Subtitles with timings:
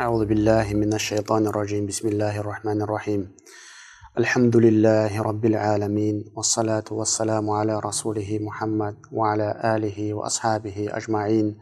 [0.00, 3.36] أعوذ بالله من الشيطان الرجيم بسم الله الرحمن الرحيم
[4.18, 11.58] الحمد لله رب العالمين والصلاة والسلام على رسوله محمد وعلى آله وأصحابه أجمعين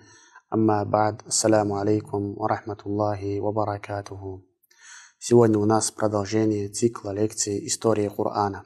[0.55, 4.43] أما بعد السلام عليكم ورحمة الله وبركاته
[5.19, 8.63] Сегодня у нас продолжение цикла лекций истории Корана.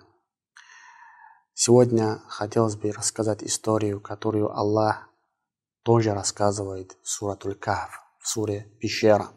[1.54, 5.08] Сегодня хотелось бы рассказать историю, которую Аллах
[5.82, 9.30] тоже рассказывает в Суратуль Кахф, в суре Пещера.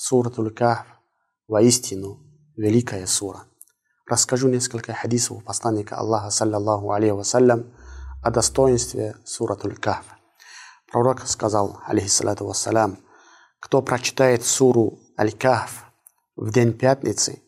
[0.00, 0.86] Суратуль Кахф
[1.48, 2.20] воистину
[2.56, 3.46] великая сура.
[4.06, 7.74] Расскажу несколько хадисов посланника Аллаха, саллаллаху алейхи вассалям,
[8.22, 10.04] о достоинстве Суратуль Кахф.
[10.92, 13.00] Пророк сказал, алейхиссалату вассалям,
[13.58, 15.86] кто прочитает суру Аль-Кахф
[16.36, 17.42] в день пятницы,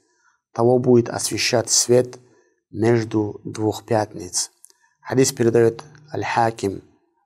[0.53, 2.19] того будет освещать свет
[2.73, 4.51] между двух пятниц.
[5.03, 6.83] Хадис передает Аль-Хаким,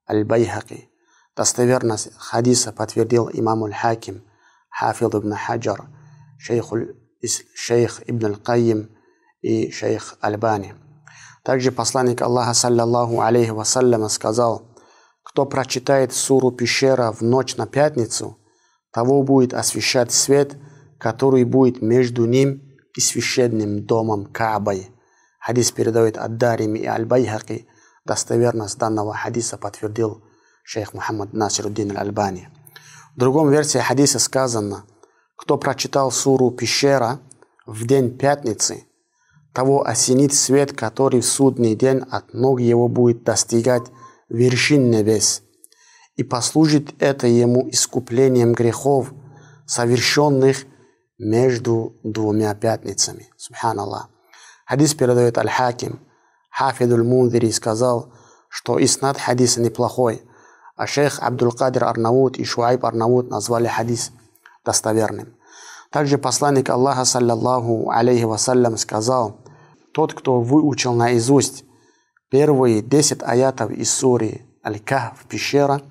[0.07, 0.91] Аль-Байхаки.
[1.35, 4.23] Достоверность хадиса подтвердил имам Аль-Хаким–
[4.74, 5.88] حافظ ابن حجر
[6.38, 6.74] شيخ
[7.54, 8.90] шейх Ибн Аль-Кайим
[9.42, 10.74] и шейх Альбани.
[11.44, 14.76] Также посланник Аллаха, саллаллаху алейхи вассаляма, сказал,
[15.24, 18.38] кто прочитает суру пещера в ночь на пятницу,
[18.92, 20.58] того будет освещать свет,
[20.98, 22.62] который будет между ним
[22.96, 24.90] и священным домом Каабой.
[25.40, 27.68] Хадис передает Ад-Дарими и Аль-Байхаки.
[28.06, 30.24] Достоверность данного хадиса подтвердил
[30.64, 32.50] шейх Мухаммад Насируддин Аль-Альбани.
[33.15, 34.87] В другом версии хадиса сказано,
[35.37, 37.21] кто прочитал суру «Пещера»
[37.65, 38.87] в день пятницы,
[39.53, 43.85] того осенит свет, который в судный день от ног его будет достигать
[44.29, 45.43] вершин небес,
[46.17, 49.13] и послужит это ему искуплением грехов,
[49.65, 50.65] совершенных
[51.17, 53.31] между двумя пятницами.
[53.37, 54.09] Субханаллах.
[54.67, 56.01] Хадис передает Аль-Хаким.
[56.51, 58.13] Хафидуль Мунзири сказал,
[58.49, 60.23] что иснад хадиса неплохой–
[60.77, 64.13] а шейх Абдул-Кадир Арнаут и Шуайб Арнаут назвали хадис
[64.65, 65.37] достоверным.
[65.91, 69.39] Также посланник Аллаха, саллаллаху алейхи вассалям, сказал,
[69.93, 71.65] тот, кто выучил наизусть
[72.31, 75.83] первые десять аятов из сури Аль-Кахф, пещера,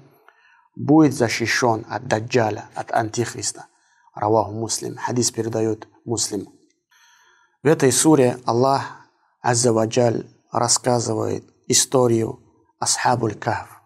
[0.76, 3.68] будет защищен от Даджаля, от Антихриста.
[4.14, 4.98] رواه مسلم.
[4.98, 6.50] Хадис передает Муслим.
[7.64, 8.84] В этой суре Аллах
[9.42, 12.40] عز وجل рассказывает историю
[12.80, 13.83] أصحاب الكهف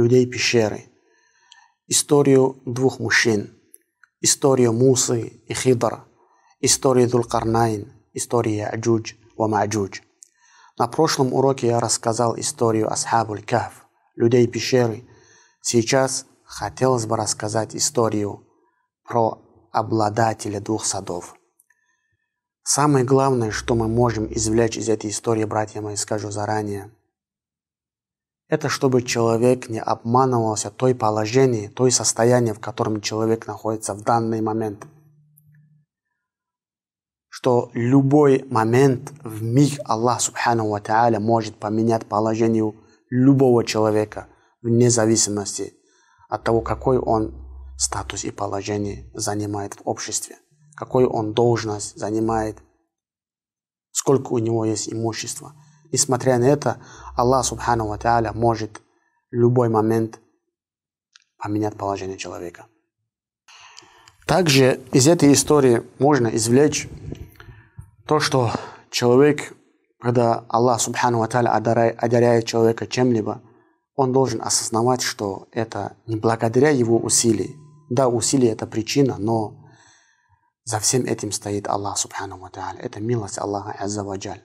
[0.00, 0.86] людей пещеры,
[1.86, 3.54] историю двух мужчин,
[4.22, 6.06] историю Мусы и Хидра,
[6.60, 10.00] историю Дулкарнайн, историю Яджудж и Маджудж.
[10.78, 15.04] На прошлом уроке я рассказал историю أصحاب الكهف, людей пещеры.
[15.60, 18.46] Сейчас хотелось бы рассказать историю
[19.04, 21.34] про обладателя двух садов.
[22.62, 26.90] Самое главное, что мы можем извлечь из этой истории, братья мои, скажу заранее–
[28.50, 34.40] это чтобы человек не обманывался той положении, той состоянии, в котором человек находится в данный
[34.40, 34.86] момент.
[37.28, 42.74] Что любой момент в миг Аллах Субхану Ва Та'аля может поменять положение
[43.08, 44.26] любого человека
[44.62, 45.72] вне зависимости
[46.28, 47.32] от того, какой он
[47.78, 50.36] статус и положение занимает в обществе,
[50.74, 52.58] какой он должность занимает,
[53.92, 55.54] сколько у него есть имущества–
[55.92, 56.78] Несмотря на это,
[57.16, 58.80] Аллах Субхану Ва может
[59.30, 60.20] любой момент
[61.38, 62.66] поменять положение человека.
[64.26, 66.88] Также из этой истории можно извлечь
[68.06, 68.52] то, что
[68.90, 69.52] человек,
[69.98, 73.42] когда Аллах Субхану Ва одаряет человека чем-либо,
[73.96, 77.56] он должен осознавать, что это не благодаря его усилий.
[77.90, 79.56] Да, усилия– это причина, но
[80.64, 82.50] за всем этим стоит Аллах Субхану Ва.
[82.78, 84.44] Это милость Аллаха Азза Ваджаль.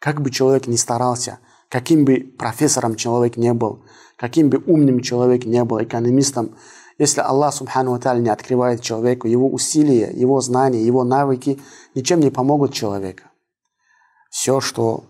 [0.00, 1.38] Как бы человек ни старался,
[1.68, 3.84] каким бы профессором человек не был,
[4.16, 6.56] каким бы умным человек не был, экономистом,
[6.98, 11.60] если Аллах Субхану не открывает человеку, его усилия, его знания, его навыки
[11.94, 13.22] ничем не помогут человеку.
[14.30, 15.04] Все, что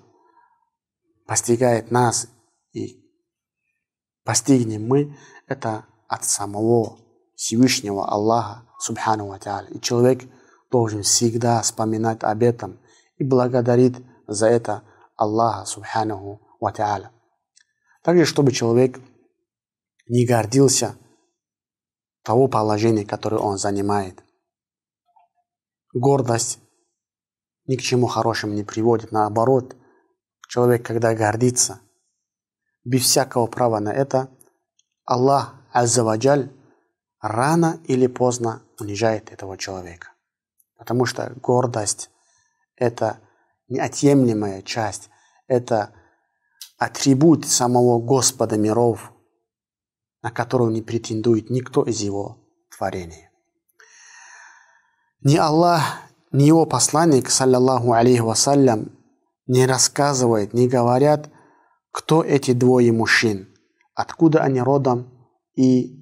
[1.26, 2.28] постигает нас
[2.72, 3.00] и
[4.24, 6.98] постигнем мы, это от самого
[7.36, 9.36] Всевышнего Аллаха Субхану
[9.70, 10.22] И человек
[10.70, 12.78] должен всегда вспоминать об этом
[13.18, 13.97] и благодарить
[14.30, 14.82] за это
[15.16, 17.10] Аллаха Субханаху Ва Та'аля.
[18.03, 18.98] Также, чтобы человек
[20.09, 20.97] не гордился
[22.22, 24.22] того положения, которое он занимает.
[25.92, 26.59] Гордость
[27.66, 29.12] ни к чему хорошему не приводит.
[29.12, 29.77] Наоборот,
[30.48, 31.80] человек, когда гордится,
[32.84, 34.28] без всякого права на это,
[35.04, 36.50] Аллах Аззаваджаль
[37.21, 40.12] рано или поздно унижает этого человека.
[40.77, 42.10] Потому что гордость–
[42.77, 43.21] это
[43.70, 45.10] неотъемлемая часть.
[45.46, 45.94] Это
[46.78, 49.12] атрибут самого Господа миров,
[50.22, 52.38] на которого не претендует никто из его
[52.76, 53.28] творений.
[55.22, 55.82] Ни Аллах,
[56.32, 58.92] ни его посланник, саллаллаху алейхи вассалям,
[59.46, 61.30] не рассказывает, не говорят,
[61.90, 63.48] кто эти двое мужчин,
[63.94, 65.10] откуда они родом
[65.54, 66.00] и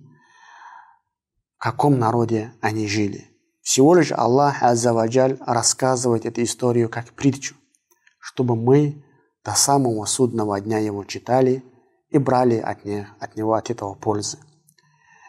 [1.56, 3.28] в каком народе они жили.
[3.62, 7.56] Всего лишь Аллах Аззаваджаль рассказывает эту историю как притчу,
[8.18, 9.04] чтобы мы
[9.44, 11.62] до самого судного дня его читали
[12.10, 14.38] и брали от, них, от него от этого пользы.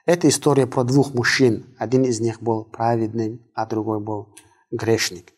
[0.05, 1.75] Это история про двух мужчин.
[1.77, 4.35] Один из них был праведным, а другой был
[4.71, 5.33] грешник.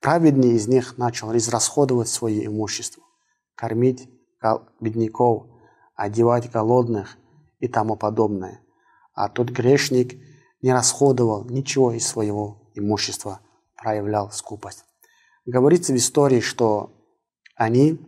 [0.00, 3.02] Праведный из них начал израсходовать свое имущество,
[3.54, 4.08] кормить
[4.80, 5.46] бедняков,
[5.94, 7.16] одевать голодных
[7.60, 8.60] и тому подобное.
[9.14, 10.20] А тот грешник
[10.60, 13.40] не расходовал ничего из своего имущества,
[13.76, 14.84] проявлял скупость.
[15.44, 16.92] Говорится в истории, что
[17.56, 17.98] они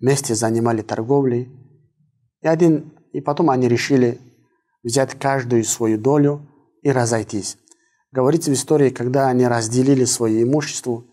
[0.00, 1.50] вместе занимали торговлей,
[2.42, 4.20] и, один, и потом они решили
[4.82, 6.46] взять каждую свою долю
[6.82, 7.58] и разойтись.
[8.12, 11.04] Говорится в истории, когда они разделили свое имущество,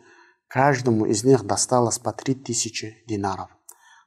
[0.48, 3.50] каждому из них досталось по три тысячи динаров.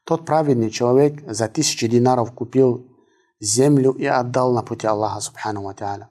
[0.05, 2.87] Тот праведный человек за тысячи динаров купил
[3.39, 6.11] землю и отдал на пути Аллаха Субхану Ва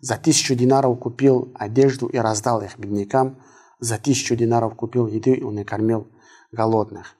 [0.00, 3.40] За тысячу динаров купил одежду и раздал их беднякам.
[3.78, 6.08] За тысячу динаров купил еду и накормил
[6.52, 7.16] голодных.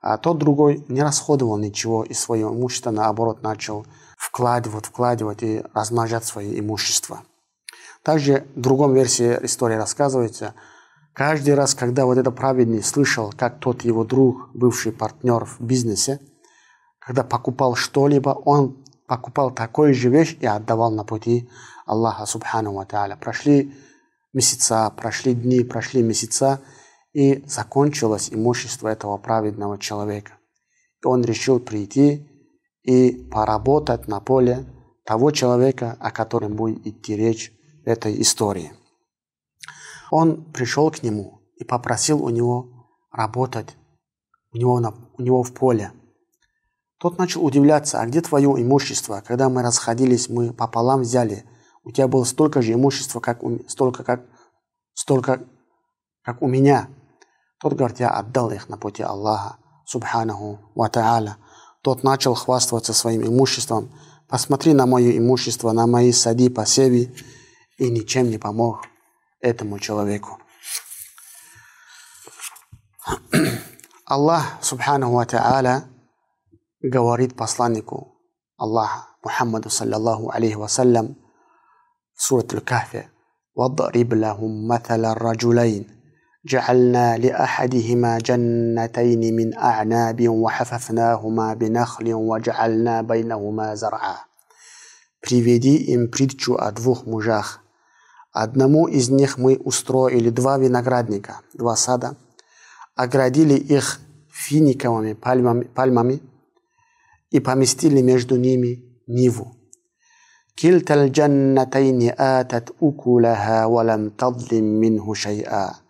[0.00, 3.86] А тот другой не расходовал ничего из своего имущества, наоборот, начал
[4.16, 7.22] вкладывать, вкладывать и размножать свое имущество.
[8.02, 10.54] Также в другом версии истории рассказывается,
[11.12, 16.20] каждый раз, когда вот этот праведный слышал, как тот его друг, бывший партнер в бизнесе,
[16.98, 21.48] когда покупал что-либо, он покупал такую же вещь и отдавал на пути
[21.86, 22.86] Аллаха Субхану Ва
[23.20, 23.74] Прошли
[24.32, 26.60] месяца, прошли дни, прошли месяца,
[27.12, 30.32] и закончилось имущество этого праведного человека.
[31.02, 32.28] И он решил прийти
[32.82, 34.66] и поработать на поле
[35.04, 37.52] того человека, о котором будет идти речь
[37.84, 38.72] в этой истории.
[40.10, 43.76] Он пришел к нему и попросил у него работать
[44.52, 45.92] у него, на, у него в поле.
[46.98, 49.22] Тот начал удивляться, а где твое имущество?
[49.26, 51.44] Когда мы расходились, мы пополам взяли.
[51.88, 54.20] У тебя было столько же имущества, как у, столько, как,
[54.92, 55.42] столько,
[56.22, 56.90] как у меня.
[57.60, 59.56] Тот говорит, я отдал их на пути Аллаха,
[59.86, 61.36] субханаху ва та'аля
[61.82, 63.90] тот начал хвастаться своим имуществом.
[64.28, 67.16] Посмотри на мое имущество, на мои сади, посеви,
[67.78, 68.84] и ничем не помог
[69.40, 70.38] этому человеку.
[74.04, 75.84] Аллах, субхану ва та'аля,
[76.82, 78.20] говорит посланнику
[78.58, 81.16] Аллаха, Мухаммаду, саллаллаху алейхи вассалям,
[82.17, 83.09] в сурат Аль-Кахфе,
[83.55, 86.03] وَضْرِبْ لَهُمْ مَثَلَ الرَّجُلَيْنِ
[86.45, 94.15] جعلنا لأحدهما جنتين من أعناب وحففناهما بنخل وجعلنا بينهما زرعا.
[95.21, 97.61] Приведи им притчу о двух мужах.
[98.33, 102.17] Одному из них мы устроили два виноградника, два сада,
[102.95, 106.21] оградили их финиковыми пальмами, пальмами
[107.29, 109.55] и поместили между ними ниву.
[110.59, 115.83] كلتا الجنتين آتت أكلها ولم تظلم منه شيئا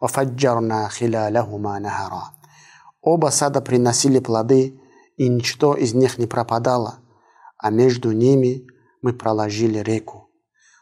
[0.00, 2.24] وَفَجَّرْنَا خِلَالَهُمَا نَهَرًا
[3.02, 4.80] Оба сада приносили плоды,
[5.16, 6.98] и ничто из них не пропадало,
[7.58, 8.66] а между ними
[9.02, 10.30] мы проложили реку.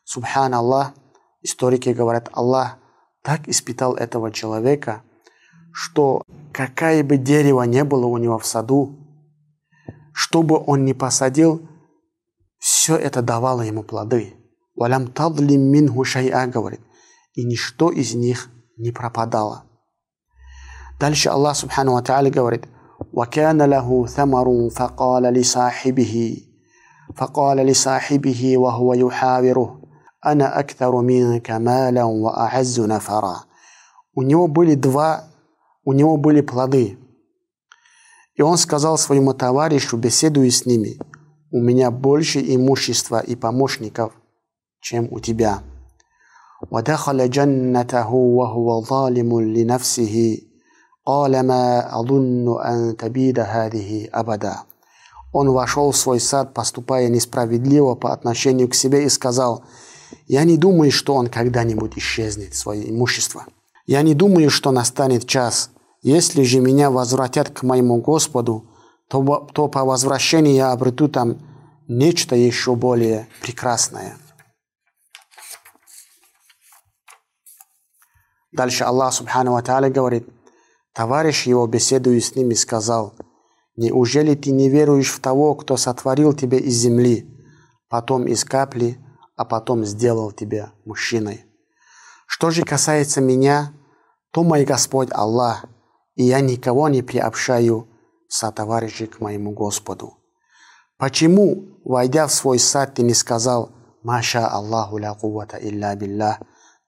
[0.05, 0.95] Субхан Аллах,
[1.43, 2.78] историки говорят, Аллах
[3.23, 5.02] так испытал этого человека,
[5.73, 8.97] что какое бы дерево не было у него в саду,
[10.12, 11.69] что бы он ни посадил,
[12.62, 14.35] все это давало ему плоды.
[14.75, 16.81] Валям тадлим минху шай'a говорит,
[17.35, 19.64] и ничто из них не пропадало.
[21.00, 22.67] Дальше Аллах Субхану Ва говорит,
[23.12, 26.43] وكان له ثمر فقال لصاحبه
[27.17, 29.81] فقال لصاحبه وهو يحاوره
[30.26, 33.37] أنا أكثر منك مالا وأعز نفرا
[34.14, 35.31] У него были два,
[35.85, 36.99] у него были плоды.
[38.35, 40.99] И он сказал своему товарищу, беседуя с ними,
[41.52, 44.12] у меня больше имущества и помощников,
[44.81, 45.62] чем у тебя.
[46.71, 50.38] ودخل جنته وهو ظالم لنفسه
[51.07, 54.57] قال ما أظن أن تبيد هذه أبدا
[55.31, 59.62] Он вошел в свой сад, поступая несправедливо по отношению к себе, и сказал,
[60.26, 63.45] «Я не думаю, что он когда-нибудь исчезнет, свое имущество.
[63.87, 65.71] Я не думаю, что настанет час.
[66.00, 68.71] Если же меня возвратят к моему Господу,
[69.13, 71.38] то, то по возвращении я обрету там
[71.88, 74.17] нечто еще более прекрасное».
[78.51, 80.27] Дальше Аллах Субхану Ва говорит,
[80.93, 83.15] товарищ его, беседуя с ними, сказал,
[83.75, 87.27] «Неужели ты не веруешь в того, кто сотворил тебя из земли,
[87.89, 88.98] потом из капли,
[89.36, 91.46] а потом сделал тебя мужчиной?»
[92.27, 93.74] Что же касается меня,
[94.32, 95.65] то мой Господь Аллах,
[96.15, 97.93] и я никого не приобщаю
[98.34, 100.18] сотоварищей к моему Господу.
[100.98, 103.72] Почему, войдя в свой сад, ты не сказал
[104.02, 106.40] «Маша Аллаху ля кувата илля биллах»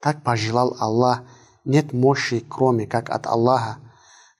[0.01, 1.23] Так пожелал Аллах,
[1.63, 3.77] нет мощи, кроме как от Аллаха.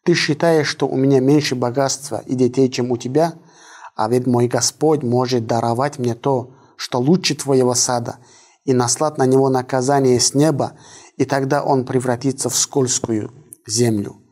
[0.04, 3.34] Ты считаешь, что у меня меньше богатства и детей, чем у тебя?
[3.96, 8.18] А ведь мой Господь может даровать мне то, что лучше твоего сада,
[8.64, 10.74] и наслать на него наказание с неба,
[11.18, 13.32] и тогда он превратится в скользкую
[13.68, 14.25] землю.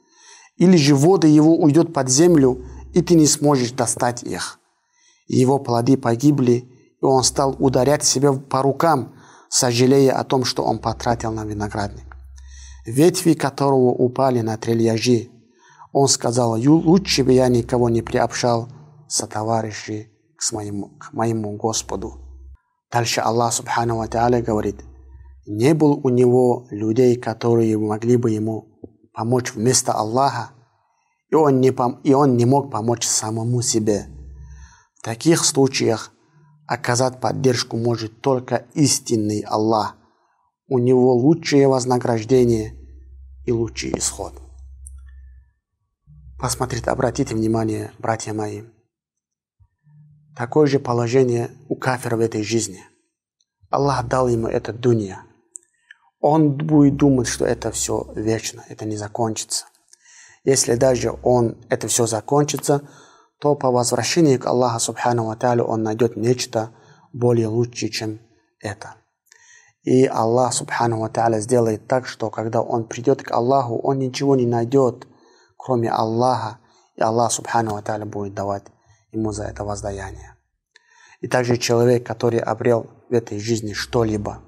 [0.64, 4.60] Или же воды его уйдет под землю, и ты не сможешь достать их.
[5.28, 6.70] Его плоды погибли,
[7.02, 9.14] и он стал ударять себя по рукам,
[9.50, 12.16] сожалея о том, что он потратил на виноградник.
[12.86, 15.32] Ветви которого упали на трильяжи,
[15.92, 18.70] он сказал, лучше бы я никого не приобщал
[19.10, 22.22] со товарищей к моему, к моему Господу.
[22.90, 24.78] Дальше Аллах Субхану Ва говорит,
[25.46, 28.73] не было у него людей, которые могли бы ему
[29.14, 30.52] помочь вместо Аллаха,
[31.30, 34.08] и он не, пом- и он не мог помочь самому себе.
[34.96, 36.12] В таких случаях
[36.68, 39.96] оказать поддержку может только истинный Аллах.
[40.68, 42.76] У него лучшее вознаграждение
[43.46, 44.34] и лучший исход.
[46.40, 48.64] Посмотрите, обратите внимание, братья мои.
[50.36, 52.84] Такое же положение у кафира в этой жизни.
[53.70, 55.24] Аллах дал ему это дунья.
[56.26, 59.66] Он будет думать, что это все вечно, это не закончится.
[60.46, 62.88] Если даже он, это все закончится,
[63.40, 66.70] то по возвращении к Аллаху Субхану Ва он найдет нечто
[67.12, 68.22] более лучшее, чем
[68.62, 68.96] это.
[69.82, 74.46] И Аллах Субхану Ва сделает так, что когда он придет к Аллаху, он ничего не
[74.46, 75.06] найдет,
[75.58, 76.60] кроме Аллаха,
[76.96, 78.64] и Аллах Субхану Ва будет давать
[79.12, 80.38] ему за это воздаяние.
[81.20, 84.42] И также человек, который обрел в этой жизни что-либо,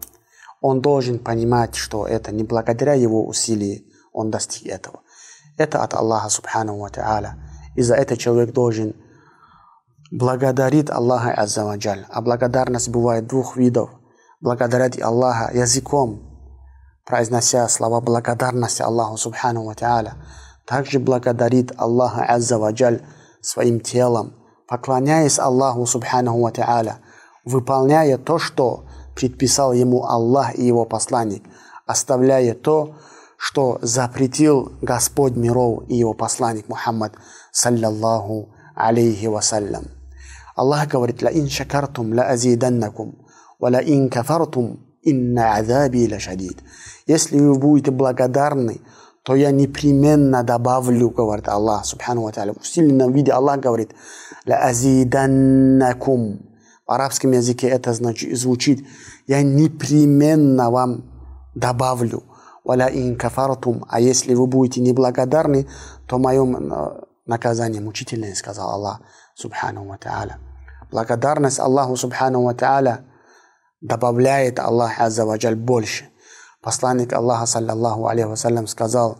[0.65, 5.01] он должен понимать, что это не благодаря его усилиям он достиг этого.
[5.57, 6.89] Это от Аллаха Субхану Ва
[7.75, 8.95] и за это человек должен
[10.11, 12.05] благодарить Аллаха Аззаваджаль.
[12.09, 13.91] А благодарность бывает двух видов.
[14.41, 16.21] Благодарить Аллаха языком,
[17.05, 19.75] произнося слова благодарности Аллаху Субхану Ва
[20.65, 23.01] Также благодарит Аллаха Аззаваджаль
[23.39, 24.33] своим телом,
[24.67, 26.51] поклоняясь Аллаху Субхану Ва
[27.43, 31.43] выполняя то, что предписал ему Аллах и его посланник,
[31.85, 32.95] оставляя то,
[33.37, 37.13] что запретил Господь миров и его посланник Мухаммад,
[37.51, 39.85] саллаллаху алейхи вассалям.
[40.55, 43.25] Аллах говорит, «Ла ин шакартум ла азиданнакум,
[43.59, 46.59] ва ла ин кафартум, инна азаби ла шадид».
[47.07, 48.81] Если вы будете благодарны,
[49.23, 52.53] то я непременно добавлю, говорит Аллах, субхану ва та'аля.
[52.53, 53.91] В усиленном виде Аллах говорит,
[54.45, 56.44] «Ла азиданнакум».
[56.85, 58.87] В арабском языке это значит, звучит,
[59.27, 61.03] я непременно вам
[61.55, 62.23] добавлю.
[62.63, 63.85] «Валя ин кафартум».
[63.89, 65.67] А если вы будете неблагодарны,
[66.07, 66.43] то мое
[67.25, 69.01] наказание мучительное, сказал Аллах,
[69.35, 69.99] субхану ва.
[70.91, 72.55] Благодарность Аллаху субхану ва
[73.81, 76.09] добавляет Аллах Аззаваджаль больше.
[76.61, 79.19] Посланник Аллаха, саллаллаху алейхи вассалям, сказал,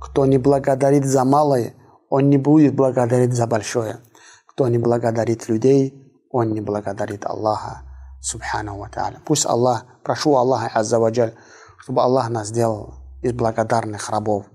[0.00, 1.74] кто не благодарит за малое,
[2.08, 3.98] он не будет благодарить за большое.
[4.46, 7.82] Кто не благодарит людей, он не благодарит Аллаха,
[8.20, 8.90] субхану ва.
[9.24, 11.34] Пусть Аллах, прошу Аллаха Аззаваджаль,
[11.78, 14.46] чтобы Аллах нас сделал из благодарных рабов,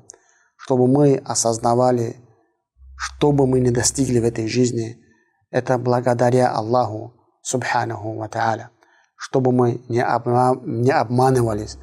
[0.57, 2.17] чтобы мы осознавали,
[2.95, 4.97] что бы мы ни достигли в этой жизни,
[5.49, 8.29] это благодаря Аллаху, субханаху ва
[9.15, 11.77] чтобы мы не, обма не обманывались.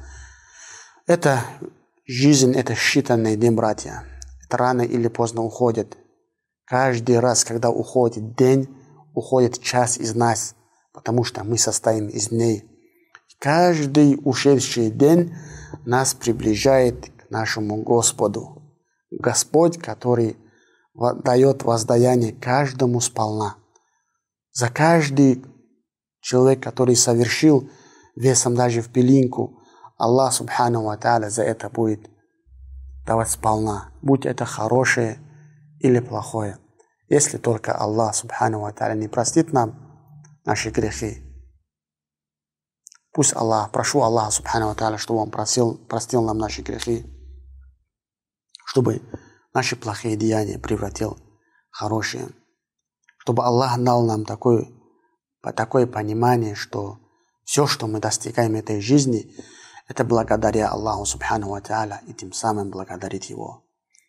[1.07, 1.41] Это
[2.05, 4.03] жизнь, это считанные дни, братья.
[4.45, 5.97] Это рано или поздно уходит.
[6.65, 8.67] Каждый раз, когда уходит день,
[9.19, 10.55] уходит час из нас,
[10.93, 12.63] потому что мы состоим из дней.
[13.39, 15.33] Каждый ушедший день
[15.85, 18.61] нас приближает к нашему Господу.
[19.11, 20.37] Господь, который
[21.23, 23.55] дает воздаяние каждому сполна.
[24.51, 25.45] За каждый
[26.21, 27.69] человек, который совершил
[28.15, 29.61] весом даже в пилинку,
[29.97, 30.97] Аллах Субхану Ва
[31.29, 32.09] за это будет
[33.05, 35.19] давать сполна, будь это хорошее
[35.79, 36.57] или плохое.
[37.09, 39.75] Если только Аллах Субхану Ва не простит нам
[40.45, 41.29] наши грехи,
[43.11, 47.05] Пусть Аллах, прошу Аллаха Субхану Тааля, чтобы Он простил, простил нам наши грехи,
[48.65, 49.01] чтобы
[49.53, 51.17] наши плохие деяния превратил
[51.71, 52.29] в хорошие,
[53.17, 54.67] чтобы Аллах дал нам такое,
[55.41, 56.99] такое понимание, что
[57.43, 59.35] все, что мы достигаем этой жизни,
[59.87, 63.68] это благодаря Аллаху Субхану Ва и тем самым благодарить Его.